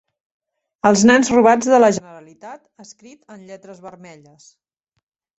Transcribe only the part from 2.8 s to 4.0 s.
escrit en lletres